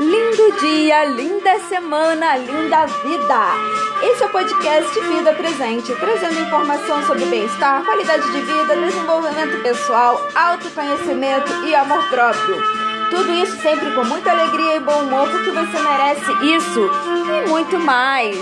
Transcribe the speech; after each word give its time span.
Lindo 0.00 0.58
dia, 0.60 1.04
linda 1.04 1.60
semana, 1.68 2.36
linda 2.36 2.84
vida! 2.84 3.52
Esse 4.02 4.24
é 4.24 4.26
o 4.26 4.28
podcast 4.28 5.00
Vida 5.00 5.32
Presente, 5.34 5.94
trazendo 5.94 6.40
informação 6.40 7.00
sobre 7.06 7.24
bem-estar, 7.26 7.84
qualidade 7.84 8.24
de 8.32 8.40
vida, 8.40 8.74
desenvolvimento 8.74 9.62
pessoal, 9.62 10.20
autoconhecimento 10.34 11.48
e 11.64 11.76
amor 11.76 12.02
próprio. 12.08 12.56
Tudo 13.08 13.32
isso 13.34 13.56
sempre 13.62 13.94
com 13.94 14.04
muita 14.04 14.32
alegria 14.32 14.76
e 14.76 14.80
bom 14.80 15.00
humor, 15.00 15.28
porque 15.30 15.52
você 15.52 15.78
merece 15.80 16.32
isso 16.56 16.90
e 17.44 17.48
muito 17.48 17.78
mais. 17.78 18.36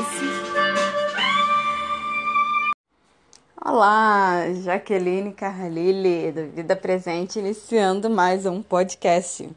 Olá, 3.63 4.47
Jaqueline 4.55 5.35
Carlile, 5.35 6.33
do 6.33 6.47
Vida 6.47 6.75
Presente, 6.75 7.39
iniciando 7.39 8.09
mais 8.09 8.47
um 8.47 8.63
podcast. 8.63 9.51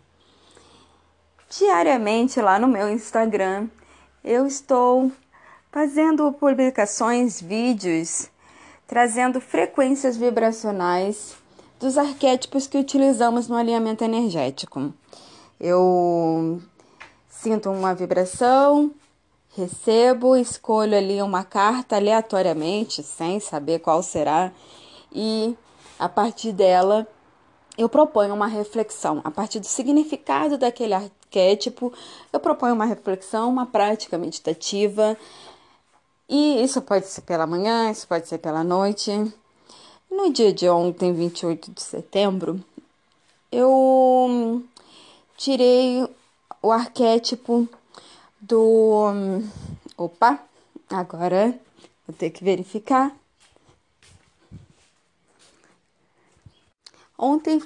Diariamente 1.57 2.41
lá 2.41 2.59
no 2.59 2.67
meu 2.67 2.89
Instagram, 2.89 3.69
eu 4.21 4.45
estou 4.45 5.09
fazendo 5.71 6.29
publicações, 6.33 7.39
vídeos, 7.39 8.29
trazendo 8.85 9.39
frequências 9.39 10.17
vibracionais 10.17 11.33
dos 11.79 11.97
arquétipos 11.97 12.67
que 12.67 12.77
utilizamos 12.77 13.47
no 13.47 13.55
alinhamento 13.55 14.03
energético. 14.03 14.93
Eu 15.57 16.61
sinto 17.29 17.69
uma 17.71 17.95
vibração, 17.95 18.91
recebo, 19.55 20.35
escolho 20.35 20.97
ali 20.97 21.21
uma 21.21 21.45
carta 21.45 21.95
aleatoriamente, 21.95 23.01
sem 23.01 23.39
saber 23.39 23.79
qual 23.79 24.03
será, 24.03 24.51
e 25.09 25.55
a 25.97 26.09
partir 26.09 26.51
dela 26.51 27.07
eu 27.77 27.89
proponho 27.89 28.33
uma 28.33 28.47
reflexão. 28.47 29.21
A 29.23 29.31
partir 29.31 29.59
do 29.59 29.65
significado 29.65 30.57
daquele 30.57 30.93
arquétipo, 30.93 31.91
eu 32.31 32.39
proponho 32.39 32.73
uma 32.73 32.85
reflexão, 32.85 33.49
uma 33.49 33.65
prática 33.65 34.17
meditativa. 34.17 35.17
E 36.27 36.63
isso 36.63 36.81
pode 36.81 37.07
ser 37.07 37.21
pela 37.21 37.45
manhã, 37.45 37.91
isso 37.91 38.07
pode 38.07 38.27
ser 38.27 38.37
pela 38.37 38.63
noite. 38.63 39.11
No 40.09 40.31
dia 40.31 40.53
de 40.53 40.69
ontem, 40.69 41.13
28 41.13 41.71
de 41.71 41.81
setembro, 41.81 42.63
eu 43.51 44.63
tirei 45.37 46.07
o 46.61 46.71
arquétipo 46.71 47.67
do. 48.39 49.11
Opa, 49.97 50.39
agora 50.89 51.59
vou 52.07 52.15
ter 52.15 52.29
que 52.29 52.43
verificar. 52.43 53.15
Ontem 57.17 57.57
o, 57.57 57.61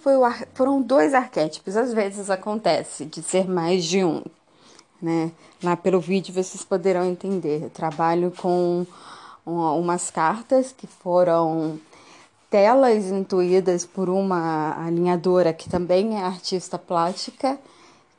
foram 0.54 0.82
dois 0.82 1.14
arquétipos, 1.14 1.76
às 1.76 1.94
vezes 1.94 2.30
acontece 2.30 3.06
de 3.06 3.24
ser 3.24 3.50
mais 3.50 3.84
de 3.84 4.04
um, 4.04 4.24
né? 5.02 5.32
Lá 5.64 5.76
pelo 5.76 6.00
vídeo 6.00 6.34
vocês 6.34 6.64
poderão 6.64 7.04
entender. 7.06 7.64
Eu 7.64 7.70
trabalho 7.70 8.32
com 8.38 8.86
umas 9.46 10.12
cartas 10.12 10.72
que 10.72 10.86
foram 10.86 11.80
telas 12.50 13.06
intuídas 13.06 13.86
por 13.86 14.10
uma 14.10 14.76
alinhadora 14.86 15.54
que 15.54 15.70
também 15.70 16.18
é 16.18 16.22
artista 16.22 16.78
plástica, 16.78 17.60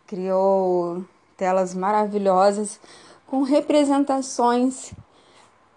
criou 0.06 1.04
telas 1.36 1.74
maravilhosas 1.74 2.80
com 3.26 3.42
representações 3.42 4.92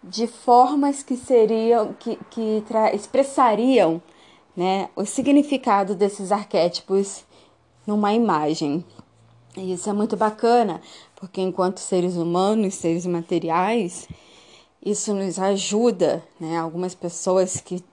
de 0.04 0.28
formas 0.28 1.04
que 1.04 1.16
seriam 1.16 1.94
que, 1.94 2.20
que 2.30 2.64
expressariam 2.94 4.02
né, 4.56 4.90
o 4.96 5.06
significado 5.06 5.96
desses 5.96 6.32
arquétipos 6.32 7.24
numa 7.86 8.14
imagem. 8.14 8.84
E 9.56 9.74
isso 9.74 9.90
é 9.90 9.94
muito 9.94 10.18
bacana, 10.18 10.82
porque 11.16 11.42
enquanto 11.42 11.80
seres 11.80 12.16
humanos, 12.16 12.76
seres 12.76 13.06
materiais, 13.06 14.08
isso 14.84 15.14
nos 15.14 15.40
ajuda, 15.40 16.24
né? 16.40 16.58
Algumas 16.58 16.96
pessoas 16.96 17.62
que, 17.62 17.84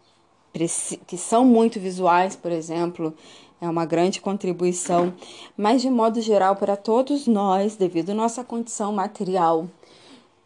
que 1.07 1.17
são 1.17 1.45
muito 1.45 1.79
visuais, 1.79 2.35
por 2.35 2.51
exemplo, 2.51 3.15
é 3.61 3.69
uma 3.69 3.85
grande 3.85 4.21
contribuição, 4.21 5.13
mas 5.57 5.83
de 5.83 5.91
modo 5.91 6.21
geral 6.21 6.57
para 6.57 6.77
todos 6.77 7.27
nós, 7.27 7.77
devido 7.77 8.11
à 8.11 8.15
nossa 8.15 8.43
condição 8.43 8.91
material, 8.93 9.69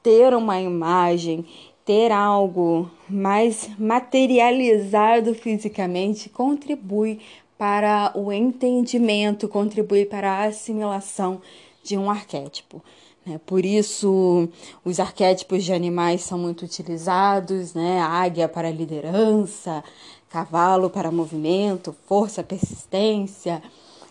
ter 0.03 0.35
uma 0.35 0.61
imagem, 0.61 1.47
ter 1.85 2.11
algo 2.11 2.91
mais 3.09 3.69
materializado 3.79 5.35
fisicamente 5.35 6.29
contribui 6.29 7.21
para 7.59 8.13
o 8.15 8.33
entendimento, 8.33 9.49
contribui 9.49 10.07
para 10.07 10.31
a 10.33 10.45
assimilação 10.45 11.41
de 11.83 11.97
um 11.97 12.11
arquétipo. 12.11 12.83
Né? 13.25 13.41
Por 13.45 13.65
isso, 13.65 14.49
os 14.85 14.99
arquétipos 14.99 15.65
de 15.65 15.73
animais 15.73 16.23
são 16.23 16.39
muito 16.39 16.65
utilizados, 16.65 17.75
né? 17.75 18.01
águia 18.01 18.49
para 18.49 18.71
liderança, 18.71 19.85
cavalo 20.31 20.91
para 20.91 21.11
movimento, 21.11 21.95
força, 22.07 22.43
persistência, 22.43 23.63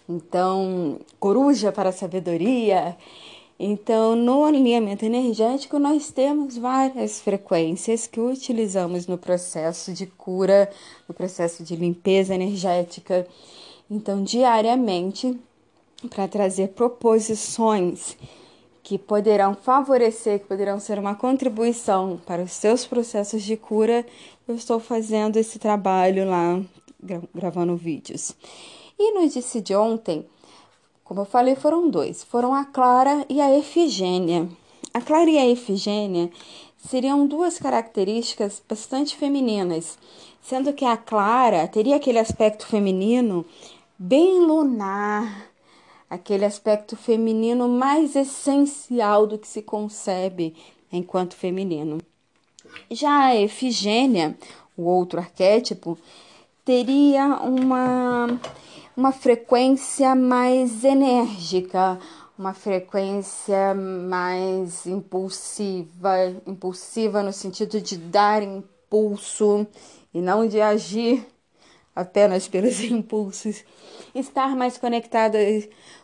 então 0.08 1.00
coruja 1.20 1.72
para 1.72 1.92
sabedoria. 1.92 2.96
Então, 3.59 4.16
no 4.16 4.44
alinhamento 4.44 5.06
energético, 5.06 5.78
nós 5.78 6.12
temos 6.12 6.58
várias 6.58 7.22
frequências 7.22 8.08
que 8.08 8.19
utilizamos 8.19 9.06
no 9.08 9.18
processo 9.18 9.94
de 9.94 10.08
cura, 10.08 10.69
no 11.08 11.14
processo 11.14 11.63
de 11.63 11.75
limpeza 11.75 12.34
energética. 12.34 13.28
Então, 13.90 14.24
diariamente, 14.24 15.40
para 16.09 16.28
trazer 16.28 16.69
proposições 16.69 18.18
que 18.81 18.97
poderão 18.97 19.56
favorecer, 19.56 20.40
que 20.40 20.46
poderão 20.46 20.80
ser 20.80 21.00
uma 21.00 21.16
contribuição 21.16 22.19
para 22.25 22.44
os 22.44 22.52
seus 22.52 22.86
processos 22.86 23.42
de 23.42 23.56
cura, 23.56 24.06
eu 24.46 24.56
estou 24.56 24.80
fazendo 24.80 25.38
esse 25.38 25.58
trabalho 25.58 26.28
lá, 26.28 26.62
gravando 27.34 27.78
vídeos. 27.78 28.36
E 29.00 29.12
no 29.13 29.28
disse 29.30 29.62
de 29.62 29.74
ontem, 29.74 30.25
como 31.03 31.22
eu 31.22 31.25
falei, 31.25 31.56
foram 31.56 31.90
dois: 31.90 32.24
foram 32.24 32.53
a 32.53 32.66
Clara 32.66 33.25
e 33.30 33.40
a 33.41 33.58
Efigênia. 33.58 34.50
A 34.94 35.02
Clara 35.02 35.30
e 35.30 35.38
a 35.38 35.47
Efigênia 35.47 36.30
seriam 36.78 37.25
duas 37.25 37.58
características 37.58 38.62
bastante 38.68 39.16
femininas, 39.16 39.97
sendo 40.42 40.74
que 40.74 40.86
a 40.86 40.97
Clara 40.97 41.68
teria 41.68 41.96
aquele 41.96 42.19
aspecto 42.19 42.68
feminino 42.68 43.46
bem 43.97 44.40
lunar 44.40 45.53
aquele 46.13 46.46
aspecto 46.46 46.96
feminino 46.96 47.68
mais 47.68 48.16
essencial 48.16 49.25
do 49.25 49.36
que 49.36 49.47
se 49.47 49.63
concebe 49.63 50.56
enquanto 50.92 51.36
feminino. 51.36 51.97
Já 52.92 53.25
a 53.25 53.36
Efigênia, 53.36 54.38
o 54.78 54.84
outro 54.84 55.19
arquétipo, 55.19 55.97
teria 56.63 57.25
uma, 57.42 58.40
uma 58.96 59.12
frequência 59.12 60.16
mais 60.16 60.84
enérgica, 60.84 62.00
uma 62.38 62.54
frequência 62.54 63.74
mais 63.74 64.86
impulsiva, 64.86 66.42
impulsiva 66.46 67.24
no 67.24 67.34
sentido 67.34 67.81
de 67.81 67.98
dar 67.98 68.44
impulso 68.44 69.68
e 70.14 70.22
não 70.22 70.48
de 70.48 70.62
agir 70.62 71.26
apenas 71.96 72.48
pelos 72.48 72.81
impulsos, 72.84 73.64
estar 74.14 74.56
mais 74.56 74.78
conectada 74.78 75.38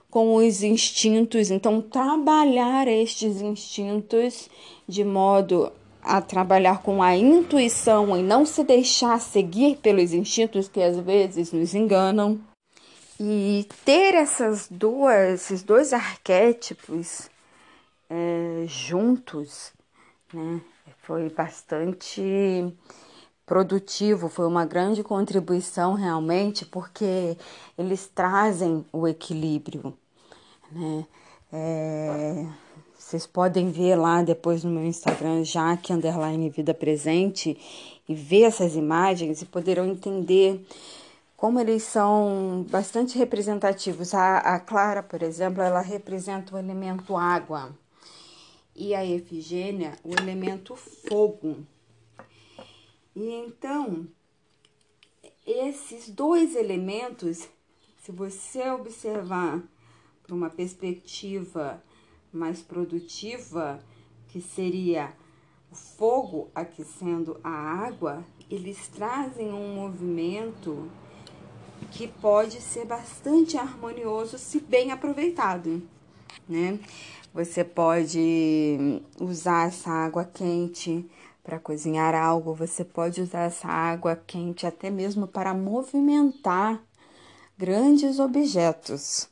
com 0.10 0.36
os 0.36 0.64
instintos, 0.64 1.52
então 1.52 1.82
trabalhar 1.82 2.88
estes 2.88 3.42
instintos 3.42 4.50
de 4.88 5.04
modo 5.04 5.72
a 6.02 6.22
trabalhar 6.22 6.82
com 6.82 7.04
a 7.04 7.16
intuição 7.16 8.18
e 8.18 8.24
não 8.24 8.46
se 8.46 8.64
deixar 8.64 9.20
seguir 9.20 9.78
pelos 9.78 10.14
instintos 10.14 10.68
que 10.68 10.82
às 10.82 10.98
vezes 10.98 11.52
nos 11.52 11.76
enganam. 11.76 12.40
E 13.20 13.68
ter 13.84 14.16
essas 14.16 14.68
duas, 14.70 15.42
esses 15.42 15.62
dois 15.62 15.92
arquétipos 15.92 17.30
é, 18.10 18.64
juntos, 18.66 19.74
né, 20.34 20.62
foi 21.04 21.30
bastante 21.30 22.74
produtivo, 23.46 24.30
foi 24.30 24.46
uma 24.46 24.64
grande 24.66 25.04
contribuição 25.04 25.96
realmente, 25.96 26.66
porque 26.66 27.36
eles 27.78 28.08
trazem 28.08 28.86
o 28.94 29.08
equilíbrio, 29.08 29.94
né? 30.72 31.06
É, 31.52 32.46
vocês 32.96 33.26
podem 33.26 33.72
ver 33.72 33.96
lá 33.96 34.22
depois 34.22 34.64
no 34.64 34.70
meu 34.70 34.84
Instagram, 34.84 35.44
Jaque 35.44 35.92
Underline 35.92 36.48
Vida 36.52 36.76
Presente, 36.76 37.58
e 38.08 38.14
ver 38.14 38.44
essas 38.44 38.76
imagens 38.76 39.42
e 39.42 39.46
poderão 39.46 39.88
entender 39.88 40.64
como 41.40 41.58
eles 41.58 41.84
são 41.84 42.66
bastante 42.70 43.18
representativos. 43.18 44.14
A, 44.14 44.40
a 44.40 44.60
Clara, 44.60 45.02
por 45.02 45.24
exemplo, 45.24 45.64
ela 45.64 45.80
representa 45.80 46.54
o 46.54 46.60
elemento 46.60 47.16
água 47.16 47.74
e 48.76 48.94
a 48.94 49.06
Efigênia 49.06 49.98
o 50.04 50.12
elemento 50.12 50.76
fogo. 50.76 51.66
E 53.16 53.32
então, 53.32 54.06
esses 55.48 56.10
dois 56.10 56.58
elementos, 56.58 57.48
se 58.02 58.12
você 58.12 58.70
observar 58.72 59.64
para 60.22 60.36
uma 60.36 60.50
perspectiva 60.50 61.82
mais 62.34 62.62
produtiva, 62.62 63.82
que 64.28 64.42
seria 64.42 65.14
o 65.72 65.76
fogo 65.76 66.52
aquecendo 66.54 67.40
a 67.42 67.50
água, 67.50 68.26
eles 68.52 68.90
trazem 68.90 69.54
um 69.54 69.74
movimento 69.74 70.92
que 71.92 72.08
pode 72.08 72.62
ser 72.62 72.86
bastante 72.86 73.58
harmonioso 73.58 74.38
se 74.38 74.60
bem 74.60 74.92
aproveitado, 74.92 75.82
né? 76.48 76.80
Você 77.34 77.64
pode 77.64 79.02
usar 79.20 79.68
essa 79.68 79.90
água 79.90 80.26
quente 80.26 81.06
para 81.44 81.60
cozinhar 81.60 82.16
algo, 82.16 82.54
você 82.54 82.84
pode 82.84 83.22
usar 83.22 83.44
essa 83.44 83.68
água 83.68 84.16
quente 84.16 84.66
até 84.66 84.90
mesmo 84.90 85.28
para 85.28 85.54
movimentar 85.54 86.82
grandes 87.58 88.20
objetos, 88.20 89.28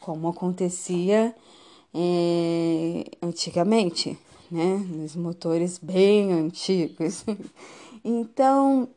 como 0.00 0.28
acontecia 0.28 1.34
é, 1.94 3.04
antigamente, 3.22 4.18
né? 4.50 4.76
Nos 4.88 5.14
motores 5.14 5.78
bem 5.78 6.32
antigos. 6.32 7.24
Então, 8.02 8.88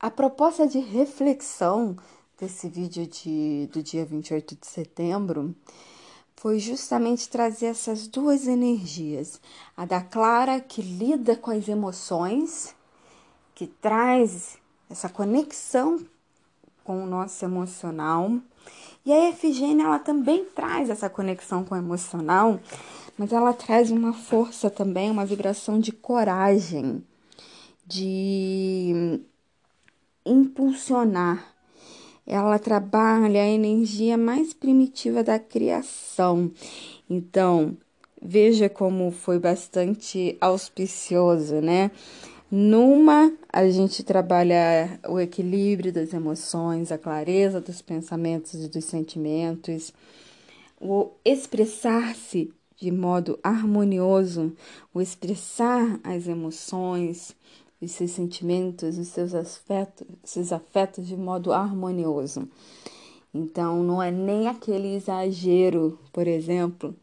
a 0.00 0.10
proposta 0.10 0.66
de 0.66 0.78
reflexão 0.78 1.94
desse 2.38 2.68
vídeo 2.68 3.06
de, 3.06 3.68
do 3.70 3.82
dia 3.82 4.02
28 4.02 4.56
de 4.58 4.66
setembro 4.66 5.54
foi 6.36 6.58
justamente 6.58 7.28
trazer 7.28 7.66
essas 7.66 8.08
duas 8.08 8.46
energias. 8.48 9.38
A 9.76 9.84
da 9.84 10.00
Clara, 10.00 10.58
que 10.58 10.80
lida 10.80 11.36
com 11.36 11.50
as 11.50 11.68
emoções, 11.68 12.74
que 13.54 13.66
traz 13.66 14.56
essa 14.88 15.06
conexão 15.10 16.00
com 16.82 17.04
o 17.04 17.06
nosso 17.06 17.44
emocional. 17.44 18.38
E 19.04 19.12
a 19.12 19.28
Efigênia, 19.28 19.84
ela 19.84 19.98
também 19.98 20.46
traz 20.46 20.88
essa 20.88 21.10
conexão 21.10 21.62
com 21.62 21.74
o 21.74 21.78
emocional, 21.78 22.58
mas 23.18 23.34
ela 23.34 23.52
traz 23.52 23.90
uma 23.90 24.14
força 24.14 24.70
também, 24.70 25.10
uma 25.10 25.26
vibração 25.26 25.78
de 25.78 25.92
coragem, 25.92 27.04
de 27.86 29.20
impulsionar. 30.24 31.54
Ela 32.26 32.58
trabalha 32.58 33.42
a 33.42 33.48
energia 33.48 34.16
mais 34.16 34.52
primitiva 34.52 35.24
da 35.24 35.38
criação. 35.38 36.50
Então, 37.08 37.76
veja 38.20 38.68
como 38.68 39.10
foi 39.10 39.38
bastante 39.38 40.36
auspicioso, 40.40 41.56
né? 41.56 41.90
Numa, 42.50 43.32
a 43.52 43.68
gente 43.68 44.02
trabalha 44.02 44.98
o 45.08 45.20
equilíbrio 45.20 45.92
das 45.92 46.12
emoções, 46.12 46.90
a 46.90 46.98
clareza 46.98 47.60
dos 47.60 47.80
pensamentos 47.80 48.54
e 48.54 48.68
dos 48.68 48.84
sentimentos, 48.84 49.92
o 50.80 51.10
expressar-se 51.24 52.52
de 52.76 52.90
modo 52.90 53.38
harmonioso, 53.42 54.52
o 54.92 55.00
expressar 55.00 56.00
as 56.02 56.26
emoções, 56.26 57.36
os 57.80 57.92
seus 57.92 58.10
sentimentos, 58.10 58.98
os 58.98 59.08
seus 59.08 59.34
afetos, 59.34 60.06
seus 60.22 60.52
afetos 60.52 61.06
de 61.06 61.16
modo 61.16 61.52
harmonioso. 61.52 62.48
Então, 63.32 63.82
não 63.82 64.02
é 64.02 64.10
nem 64.10 64.48
aquele 64.48 64.94
exagero, 64.94 65.98
por 66.12 66.26
exemplo, 66.26 66.94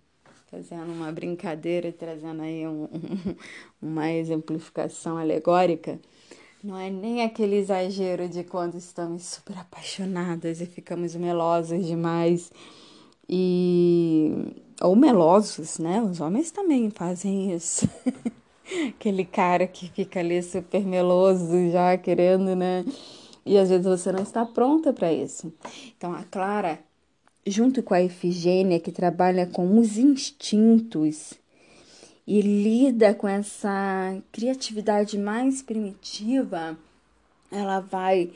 fazendo 0.52 0.92
uma 0.92 1.12
brincadeira, 1.12 1.92
trazendo 1.92 2.42
aí 2.42 2.68
um, 2.68 2.84
um, 2.84 3.36
uma 3.82 4.12
exemplificação 4.12 5.18
alegórica, 5.18 6.00
não 6.64 6.78
é 6.78 6.90
nem 6.90 7.24
aquele 7.24 7.56
exagero 7.56 8.28
de 8.28 8.44
quando 8.44 8.76
estamos 8.76 9.24
super 9.24 9.58
apaixonadas 9.58 10.60
e 10.60 10.66
ficamos 10.66 11.16
melosos 11.16 11.86
demais 11.86 12.52
e 13.30 14.54
ou 14.82 14.96
melosos, 14.96 15.80
né? 15.80 16.02
Os 16.02 16.20
homens 16.20 16.52
também 16.52 16.90
fazem 16.90 17.54
isso. 17.54 17.90
Aquele 18.90 19.24
cara 19.24 19.66
que 19.66 19.90
fica 19.90 20.20
ali 20.20 20.42
super 20.44 20.86
meloso 20.86 21.70
já 21.72 21.98
querendo, 21.98 22.56
né? 22.56 22.84
E 23.46 23.58
às 23.58 23.70
vezes 23.70 23.86
você 23.86 24.12
não 24.12 24.24
está 24.24 24.46
pronta 24.46 24.92
para 24.92 25.12
isso. 25.12 25.54
Então 25.98 26.14
a 26.14 26.24
Clara, 26.24 26.80
junto 27.46 27.82
com 27.82 27.94
a 27.94 28.02
Efigênia, 28.02 28.80
que 28.80 28.92
trabalha 28.92 29.48
com 29.48 29.80
os 29.80 29.98
instintos 29.98 31.34
e 32.28 32.42
lida 32.42 33.14
com 33.14 33.28
essa 33.28 34.22
criatividade 34.34 35.18
mais 35.18 35.62
primitiva, 35.62 36.78
ela 37.50 37.80
vai 37.80 38.32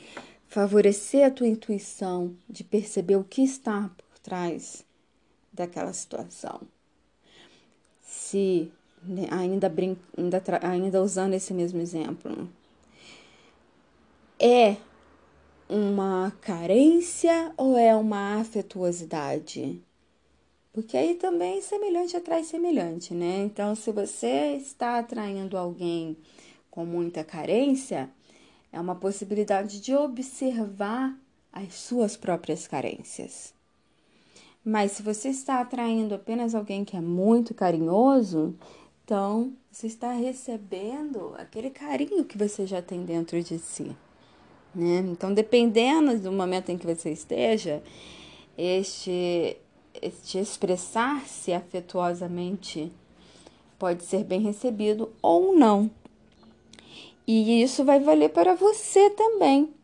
favorecer 0.48 1.26
a 1.26 1.30
tua 1.30 1.46
intuição 1.46 2.34
de 2.48 2.64
perceber 2.64 3.16
o 3.16 3.24
que 3.24 3.42
está 3.42 3.90
por 3.96 4.18
trás 4.18 4.82
daquela 5.52 5.92
situação. 5.92 6.62
Se 8.02 8.72
ainda, 9.30 9.68
brin 9.68 9.96
ainda, 10.16 10.42
ainda 10.62 11.02
usando 11.02 11.34
esse 11.34 11.52
mesmo 11.52 11.80
exemplo, 11.80 12.48
é 14.38 14.76
uma 15.68 16.32
carência 16.40 17.52
ou 17.56 17.76
é 17.76 17.94
uma 17.94 18.40
afetuosidade? 18.40 19.80
Porque 20.72 20.96
aí 20.96 21.14
também 21.14 21.60
semelhante 21.60 22.16
atrai 22.16 22.44
semelhante, 22.44 23.14
né? 23.14 23.42
Então, 23.44 23.74
se 23.74 23.92
você 23.92 24.56
está 24.56 24.98
atraindo 24.98 25.56
alguém 25.56 26.16
com 26.70 26.84
muita 26.86 27.22
carência, 27.22 28.10
é 28.72 28.80
uma 28.80 28.94
possibilidade 28.94 29.80
de 29.80 29.94
observar 29.94 31.14
as 31.52 31.74
suas 31.74 32.16
próprias 32.16 32.66
carências. 32.66 33.52
Mas 34.64 34.92
se 34.92 35.02
você 35.02 35.28
está 35.28 35.60
atraindo 35.60 36.14
apenas 36.14 36.54
alguém 36.54 36.84
que 36.84 36.96
é 36.96 37.00
muito 37.00 37.52
carinhoso, 37.52 38.54
então 39.12 39.52
você 39.70 39.88
está 39.88 40.10
recebendo 40.12 41.34
aquele 41.36 41.68
carinho 41.68 42.24
que 42.24 42.38
você 42.38 42.66
já 42.66 42.80
tem 42.80 43.04
dentro 43.04 43.42
de 43.42 43.58
si. 43.58 43.94
Né? 44.74 45.04
Então, 45.06 45.34
dependendo 45.34 46.18
do 46.18 46.32
momento 46.32 46.70
em 46.70 46.78
que 46.78 46.86
você 46.86 47.10
esteja, 47.10 47.82
este, 48.56 49.58
este 50.00 50.38
expressar-se 50.38 51.52
afetuosamente 51.52 52.90
pode 53.78 54.02
ser 54.02 54.24
bem 54.24 54.40
recebido 54.40 55.12
ou 55.20 55.54
não. 55.54 55.90
E 57.26 57.62
isso 57.62 57.84
vai 57.84 58.00
valer 58.00 58.30
para 58.30 58.54
você 58.54 59.10
também. 59.10 59.74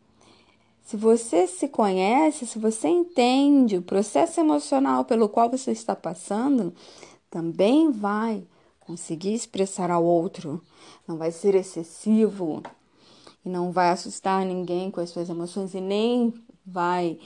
Se 0.81 0.97
você 0.97 1.45
se 1.45 1.67
conhece, 1.67 2.47
se 2.47 2.57
você 2.57 2.87
entende 2.87 3.77
o 3.77 3.83
processo 3.83 4.39
emocional 4.39 5.05
pelo 5.05 5.29
qual 5.29 5.51
você 5.51 5.69
está 5.69 5.95
passando, 5.95 6.73
também 7.29 7.91
vai 7.91 8.43
conseguir 8.89 9.35
expressar 9.35 9.91
ao 9.91 10.03
outro, 10.03 10.63
não 11.07 11.15
vai 11.15 11.31
ser 11.31 11.53
excessivo 11.53 12.63
e 13.45 13.47
não 13.47 13.71
vai 13.71 13.91
assustar 13.91 14.43
ninguém 14.43 14.89
com 14.89 14.99
as 14.99 15.11
suas 15.11 15.29
emoções 15.29 15.75
e 15.75 15.79
nem 15.79 16.33
vai 16.65 17.19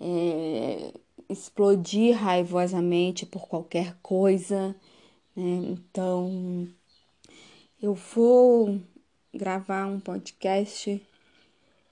é, 0.00 0.94
explodir 1.28 2.16
raivosamente 2.16 3.26
por 3.26 3.46
qualquer 3.46 3.94
coisa. 4.02 4.74
Né? 5.36 5.74
Então, 5.74 6.66
eu 7.82 7.92
vou 7.92 8.80
gravar 9.34 9.84
um 9.84 10.00
podcast 10.00 11.06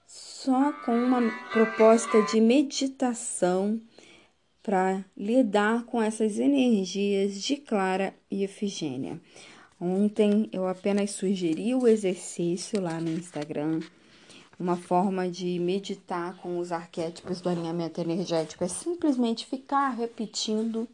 só 0.07 0.73
com 0.83 0.91
uma 0.91 1.21
proposta 1.53 2.19
de 2.23 2.41
meditação 2.41 3.79
para 4.69 5.03
lidar 5.17 5.83
com 5.85 5.99
essas 5.99 6.37
energias 6.37 7.41
de 7.41 7.55
Clara 7.55 8.13
e 8.29 8.43
Efigênia. 8.43 9.19
Ontem 9.81 10.47
eu 10.53 10.67
apenas 10.67 11.09
sugeri 11.09 11.73
o 11.73 11.87
exercício 11.87 12.79
lá 12.79 13.01
no 13.01 13.09
Instagram, 13.09 13.79
uma 14.59 14.77
forma 14.77 15.27
de 15.27 15.57
meditar 15.57 16.37
com 16.37 16.59
os 16.59 16.71
arquétipos 16.71 17.41
do 17.41 17.49
alinhamento 17.49 17.99
energético 17.99 18.63
é 18.63 18.67
simplesmente 18.67 19.47
ficar 19.47 19.89
repetindo 19.89 20.87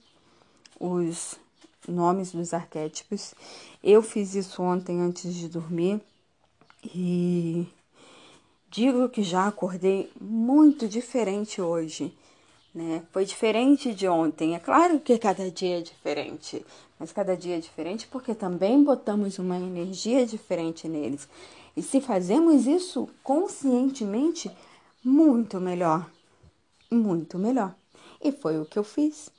os 0.80 1.38
nomes 1.86 2.32
dos 2.32 2.54
arquétipos. 2.54 3.36
Eu 3.84 4.02
fiz 4.02 4.36
isso 4.36 4.64
ontem 4.64 5.02
antes 5.02 5.36
de 5.36 5.50
dormir 5.50 6.00
e 6.96 7.68
Digo 8.76 9.08
que 9.08 9.24
já 9.24 9.48
acordei 9.48 10.12
muito 10.20 10.86
diferente 10.86 11.62
hoje, 11.62 12.14
né? 12.76 13.04
Foi 13.14 13.24
diferente 13.24 13.94
de 13.94 14.06
ontem. 14.06 14.54
É 14.54 14.60
claro 14.60 15.00
que 15.00 15.18
cada 15.18 15.50
dia 15.50 15.80
é 15.80 15.82
diferente, 15.82 16.64
mas 17.00 17.14
cada 17.14 17.36
dia 17.36 17.56
é 17.56 17.60
diferente 17.60 18.06
porque 18.08 18.36
também 18.36 18.84
botamos 18.84 19.40
uma 19.40 19.58
energia 19.58 20.26
diferente 20.26 20.86
neles. 20.86 21.28
E 21.76 21.82
se 21.82 22.02
fazemos 22.02 22.68
isso 22.68 23.08
conscientemente, 23.24 24.52
muito 25.02 25.60
melhor. 25.60 26.10
Muito 26.92 27.40
melhor. 27.40 27.74
E 28.22 28.32
foi 28.32 28.60
o 28.60 28.66
que 28.66 28.78
eu 28.78 28.84
fiz 28.84 29.30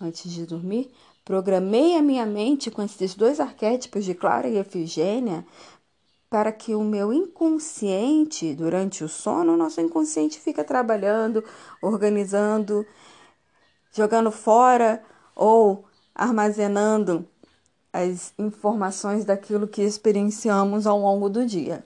antes 0.00 0.30
de 0.30 0.44
dormir. 0.44 0.90
Programei 1.24 1.96
a 1.96 2.02
minha 2.02 2.26
mente 2.26 2.68
com 2.68 2.82
esses 2.82 3.14
dois 3.14 3.38
arquétipos 3.38 4.04
de 4.04 4.12
Clara 4.12 4.48
e 4.48 4.58
Efigênia 4.58 5.46
para 6.32 6.50
que 6.50 6.74
o 6.74 6.82
meu 6.82 7.12
inconsciente, 7.12 8.54
durante 8.54 9.04
o 9.04 9.08
sono, 9.08 9.52
o 9.52 9.56
nosso 9.58 9.82
inconsciente 9.82 10.40
fica 10.40 10.64
trabalhando, 10.64 11.44
organizando 11.82 12.86
jogando 13.92 14.30
fora 14.30 15.02
ou 15.36 15.84
armazenando 16.14 17.28
as 17.92 18.32
informações 18.38 19.26
daquilo 19.26 19.68
que 19.68 19.82
experienciamos 19.82 20.86
ao 20.86 20.98
longo 20.98 21.28
do 21.28 21.44
dia. 21.44 21.84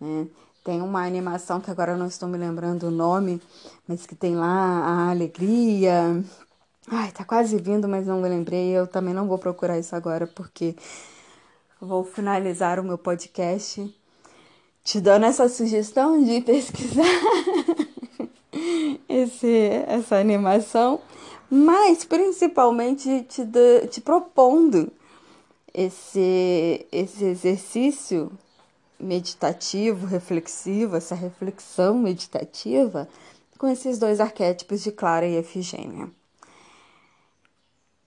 Né? 0.00 0.26
Tem 0.64 0.82
uma 0.82 1.06
animação 1.06 1.60
que 1.60 1.70
agora 1.70 1.96
não 1.96 2.06
estou 2.06 2.28
me 2.28 2.36
lembrando 2.36 2.88
o 2.88 2.90
nome, 2.90 3.40
mas 3.86 4.06
que 4.06 4.16
tem 4.16 4.34
lá 4.34 4.48
a 4.48 5.10
alegria. 5.10 6.20
Ai, 6.88 7.12
tá 7.12 7.24
quase 7.24 7.56
vindo, 7.58 7.86
mas 7.86 8.08
não 8.08 8.20
me 8.20 8.28
lembrei. 8.28 8.70
Eu 8.70 8.88
também 8.88 9.14
não 9.14 9.28
vou 9.28 9.38
procurar 9.38 9.78
isso 9.78 9.94
agora 9.94 10.26
porque 10.26 10.74
vou 11.84 12.04
finalizar 12.04 12.80
o 12.80 12.84
meu 12.84 12.96
podcast 12.96 13.94
te 14.82 15.00
dando 15.00 15.24
essa 15.24 15.48
sugestão 15.48 16.22
de 16.22 16.42
pesquisar 16.42 17.04
esse, 19.08 19.68
essa 19.86 20.16
animação, 20.16 21.00
mas 21.50 22.04
principalmente 22.04 23.22
te, 23.22 23.42
te 23.90 24.00
propondo 24.00 24.92
esse, 25.72 26.86
esse 26.92 27.24
exercício 27.24 28.30
meditativo, 29.00 30.06
reflexivo, 30.06 30.96
essa 30.96 31.14
reflexão 31.14 31.98
meditativa 31.98 33.08
com 33.58 33.68
esses 33.68 33.98
dois 33.98 34.20
arquétipos 34.20 34.82
de 34.82 34.92
Clara 34.92 35.26
e 35.26 35.36
Efigênia. 35.36 36.10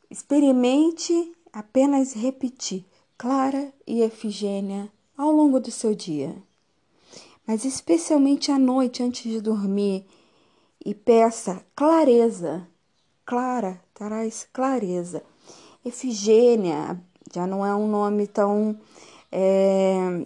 Experimente 0.09 1.33
apenas 1.51 2.13
repetir 2.13 2.85
Clara 3.17 3.73
e 3.87 4.01
Efigênia 4.01 4.91
ao 5.17 5.31
longo 5.31 5.59
do 5.59 5.71
seu 5.71 5.95
dia, 5.95 6.35
mas 7.47 7.65
especialmente 7.65 8.51
à 8.51 8.59
noite 8.59 9.01
antes 9.01 9.23
de 9.23 9.41
dormir, 9.41 10.05
e 10.85 10.93
peça 10.93 11.65
clareza. 11.75 12.67
Clara 13.25 13.81
traz 13.93 14.47
clareza. 14.53 15.23
Efigênia 15.83 17.01
já 17.33 17.47
não 17.47 17.65
é 17.65 17.75
um 17.75 17.87
nome 17.87 18.27
tão 18.27 18.79
é, 19.31 20.25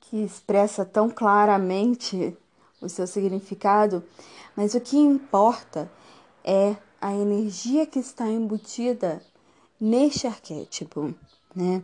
que 0.00 0.24
expressa 0.24 0.84
tão 0.84 1.10
claramente 1.10 2.36
o 2.80 2.88
seu 2.88 3.06
significado, 3.06 4.02
mas 4.56 4.72
o 4.74 4.80
que 4.80 4.96
importa 4.96 5.90
é 6.42 6.74
a 6.98 7.14
energia 7.14 7.86
que 7.86 7.98
está 7.98 8.26
embutida 8.26 9.22
neste 9.78 10.26
arquétipo, 10.26 11.14
né? 11.54 11.82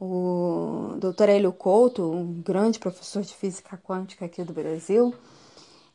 O 0.00 0.96
Dr. 0.98 1.28
Hélio 1.28 1.52
Couto, 1.52 2.02
um 2.02 2.42
grande 2.42 2.78
professor 2.78 3.22
de 3.22 3.34
física 3.34 3.76
quântica 3.76 4.24
aqui 4.24 4.42
do 4.42 4.52
Brasil, 4.52 5.14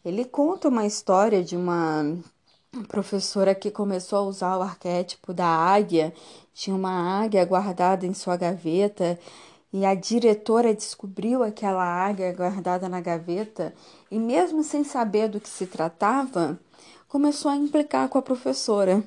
ele 0.03 0.25
conta 0.25 0.69
uma 0.69 0.85
história 0.85 1.43
de 1.43 1.55
uma 1.55 2.17
professora 2.87 3.53
que 3.53 3.71
começou 3.71 4.19
a 4.19 4.23
usar 4.23 4.57
o 4.57 4.61
arquétipo 4.61 5.33
da 5.33 5.47
águia, 5.47 6.13
tinha 6.53 6.75
uma 6.75 7.21
águia 7.21 7.43
guardada 7.43 8.05
em 8.05 8.13
sua 8.13 8.37
gaveta 8.37 9.19
e 9.71 9.85
a 9.85 9.93
diretora 9.93 10.73
descobriu 10.73 11.43
aquela 11.43 11.83
águia 11.83 12.31
guardada 12.33 12.87
na 12.89 13.01
gaveta 13.01 13.73
e, 14.09 14.17
mesmo 14.17 14.63
sem 14.63 14.83
saber 14.83 15.29
do 15.29 15.39
que 15.39 15.49
se 15.49 15.67
tratava, 15.67 16.59
começou 17.07 17.51
a 17.51 17.55
implicar 17.55 18.07
com 18.09 18.17
a 18.17 18.21
professora, 18.21 19.03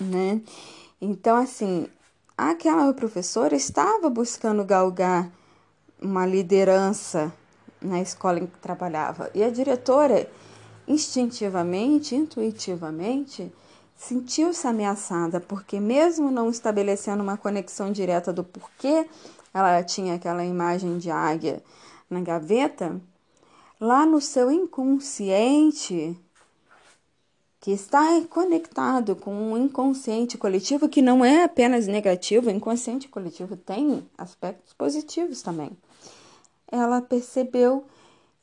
né? 0.00 0.40
Então, 1.00 1.36
assim, 1.36 1.88
aquela 2.50 2.92
professora 2.92 3.54
estava 3.54 4.08
buscando 4.10 4.64
galgar 4.64 5.30
uma 6.00 6.26
liderança 6.26 7.32
na 7.80 8.00
escola 8.00 8.38
em 8.38 8.46
que 8.46 8.58
trabalhava. 8.58 9.30
E 9.34 9.42
a 9.42 9.50
diretora, 9.50 10.28
instintivamente, 10.86 12.14
intuitivamente, 12.14 13.52
sentiu-se 13.96 14.66
ameaçada, 14.66 15.40
porque, 15.40 15.78
mesmo 15.78 16.30
não 16.30 16.50
estabelecendo 16.50 17.22
uma 17.22 17.36
conexão 17.36 17.92
direta 17.92 18.32
do 18.32 18.42
porquê 18.42 19.06
ela 19.54 19.82
tinha 19.82 20.14
aquela 20.14 20.44
imagem 20.44 20.98
de 20.98 21.10
águia 21.10 21.62
na 22.08 22.20
gaveta, 22.20 23.00
lá 23.78 24.06
no 24.06 24.20
seu 24.20 24.50
inconsciente, 24.50 26.18
que 27.62 27.70
está 27.70 28.20
conectado 28.28 29.14
com 29.14 29.32
um 29.32 29.56
inconsciente 29.56 30.36
coletivo 30.36 30.88
que 30.88 31.00
não 31.00 31.24
é 31.24 31.44
apenas 31.44 31.86
negativo, 31.86 32.48
o 32.48 32.50
inconsciente 32.50 33.06
coletivo 33.06 33.56
tem 33.56 34.04
aspectos 34.18 34.72
positivos 34.72 35.42
também. 35.42 35.70
Ela 36.66 37.00
percebeu 37.00 37.84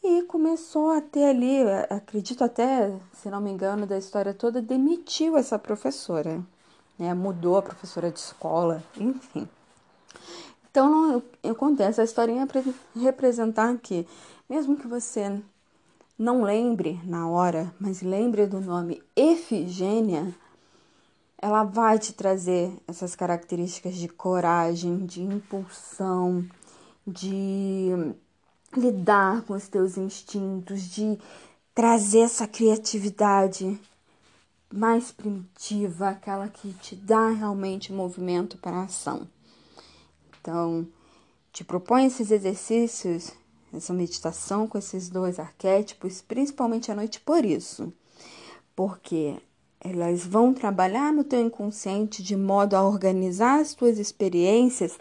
e 0.01 0.21
começou 0.21 0.91
a 0.91 1.01
ter 1.01 1.25
ali, 1.25 1.63
acredito 1.89 2.45
até, 2.45 2.97
se 3.11 3.29
não 3.29 3.41
me 3.41 3.51
engano, 3.51 3.85
da 3.85 3.97
história 3.97 4.33
toda, 4.33 4.61
demitiu 4.61 5.35
essa 5.35 5.59
professora, 5.59 6.41
né? 6.97 7.13
Mudou 7.13 7.57
a 7.57 7.61
professora 7.61 8.09
de 8.09 8.19
escola, 8.19 8.81
enfim. 8.97 9.45
Então, 10.71 11.11
eu, 11.11 11.23
eu 11.43 11.55
contei 11.55 11.85
essa 11.85 12.05
historinha 12.05 12.47
para 12.47 12.63
representar 12.95 13.77
que, 13.79 14.07
mesmo 14.49 14.77
que 14.77 14.87
você 14.87 15.41
não 16.19 16.43
lembre 16.43 16.99
na 17.05 17.29
hora, 17.29 17.73
mas 17.79 18.01
lembre 18.01 18.45
do 18.45 18.59
nome 18.59 19.01
Efigênia, 19.15 20.35
ela 21.41 21.63
vai 21.63 21.97
te 21.97 22.11
trazer 22.11 22.73
essas 22.85 23.15
características 23.15 23.95
de 23.95 24.09
coragem, 24.09 25.05
de 25.05 25.21
impulsão, 25.21 26.45
de 27.07 28.13
lidar 28.75 29.43
com 29.43 29.53
os 29.53 29.69
teus 29.69 29.97
instintos, 29.97 30.81
de 30.81 31.17
trazer 31.73 32.19
essa 32.19 32.45
criatividade 32.45 33.79
mais 34.71 35.13
primitiva, 35.13 36.09
aquela 36.09 36.49
que 36.49 36.73
te 36.73 36.97
dá 36.97 37.29
realmente 37.29 37.93
movimento 37.93 38.57
para 38.57 38.75
a 38.75 38.83
ação. 38.83 39.25
Então, 40.41 40.85
te 41.53 41.63
propõe 41.63 42.07
esses 42.07 42.29
exercícios, 42.29 43.31
essa 43.73 43.93
meditação 43.93 44.67
com 44.67 44.77
esses 44.77 45.09
dois 45.09 45.39
arquétipos, 45.39 46.21
principalmente 46.21 46.91
à 46.91 46.95
noite 46.95 47.19
por 47.19 47.45
isso, 47.45 47.93
porque 48.75 49.35
elas 49.79 50.25
vão 50.25 50.53
trabalhar 50.53 51.13
no 51.13 51.23
teu 51.23 51.39
inconsciente 51.41 52.21
de 52.21 52.35
modo 52.35 52.75
a 52.75 52.83
organizar 52.83 53.59
as 53.59 53.73
tuas 53.73 53.97
experiências 53.97 54.97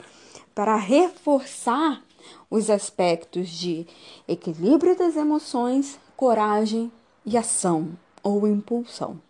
para 0.55 0.77
reforçar 0.77 2.03
os 2.51 2.71
aspectos 2.71 3.49
de 3.49 3.87
equilíbrio 4.27 4.97
das 4.97 5.17
emoções, 5.17 5.99
coragem 6.17 6.93
e 7.25 7.37
ação 7.37 7.91
ou 8.23 8.47
impulsão. 8.47 9.21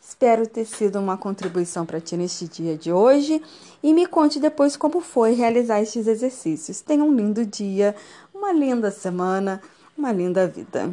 Espero 0.00 0.46
ter 0.46 0.66
sido 0.66 0.98
uma 0.98 1.16
contribuição 1.16 1.86
para 1.86 2.00
ti 2.00 2.16
neste 2.16 2.46
dia 2.46 2.76
de 2.76 2.92
hoje 2.92 3.42
e 3.82 3.94
me 3.94 4.06
conte 4.06 4.38
depois 4.38 4.76
como 4.76 5.00
foi 5.00 5.32
realizar 5.32 5.80
estes 5.80 6.06
exercícios. 6.06 6.80
Tenha 6.80 7.02
um 7.02 7.14
lindo 7.14 7.46
dia, 7.46 7.94
uma 8.42 8.52
linda 8.52 8.90
semana, 8.90 9.62
uma 9.96 10.10
linda 10.10 10.48
vida. 10.48 10.92